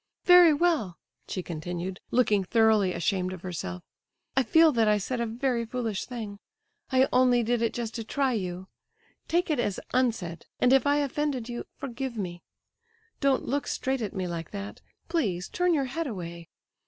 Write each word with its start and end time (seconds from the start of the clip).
"Very 0.23 0.51
well," 0.51 0.97
she 1.27 1.43
continued, 1.43 1.99
looking 2.09 2.43
thoroughly 2.43 2.91
ashamed 2.91 3.33
of 3.33 3.43
herself, 3.43 3.83
"I 4.35 4.41
feel 4.41 4.71
that 4.71 4.87
I 4.87 4.97
said 4.97 5.21
a 5.21 5.27
very 5.27 5.63
foolish 5.63 6.05
thing. 6.05 6.39
I 6.91 7.07
only 7.13 7.43
did 7.43 7.61
it 7.61 7.71
just 7.71 7.93
to 7.93 8.03
try 8.03 8.33
you. 8.33 8.67
Take 9.27 9.51
it 9.51 9.59
as 9.59 9.79
unsaid, 9.93 10.47
and 10.59 10.73
if 10.73 10.87
I 10.87 10.95
offended 10.97 11.49
you, 11.49 11.65
forgive 11.77 12.17
me. 12.17 12.41
Don't 13.19 13.45
look 13.47 13.67
straight 13.67 14.01
at 14.01 14.15
me 14.15 14.25
like 14.27 14.49
that, 14.49 14.81
please; 15.07 15.47
turn 15.47 15.71
your 15.71 15.85
head 15.85 16.07
away. 16.07 16.49